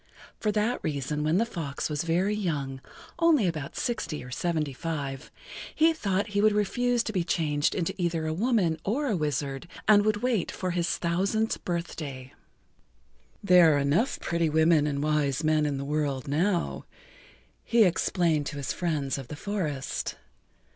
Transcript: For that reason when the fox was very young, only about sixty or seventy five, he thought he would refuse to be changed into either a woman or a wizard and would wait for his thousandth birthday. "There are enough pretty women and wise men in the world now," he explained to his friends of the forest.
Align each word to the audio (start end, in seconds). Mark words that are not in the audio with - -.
For 0.39 0.51
that 0.53 0.79
reason 0.83 1.23
when 1.23 1.37
the 1.37 1.45
fox 1.45 1.87
was 1.87 2.01
very 2.01 2.33
young, 2.33 2.81
only 3.19 3.45
about 3.45 3.75
sixty 3.77 4.23
or 4.23 4.31
seventy 4.31 4.73
five, 4.73 5.29
he 5.75 5.93
thought 5.93 6.29
he 6.29 6.41
would 6.41 6.53
refuse 6.53 7.03
to 7.03 7.13
be 7.13 7.23
changed 7.23 7.75
into 7.75 7.93
either 8.01 8.25
a 8.25 8.33
woman 8.33 8.79
or 8.83 9.05
a 9.05 9.15
wizard 9.15 9.67
and 9.87 10.03
would 10.03 10.23
wait 10.23 10.49
for 10.51 10.71
his 10.71 10.97
thousandth 10.97 11.63
birthday. 11.65 12.33
"There 13.43 13.75
are 13.75 13.77
enough 13.77 14.19
pretty 14.19 14.49
women 14.49 14.87
and 14.87 15.03
wise 15.03 15.43
men 15.43 15.67
in 15.67 15.77
the 15.77 15.85
world 15.85 16.27
now," 16.27 16.85
he 17.63 17.83
explained 17.83 18.47
to 18.47 18.57
his 18.57 18.73
friends 18.73 19.19
of 19.19 19.27
the 19.27 19.35
forest. 19.35 20.15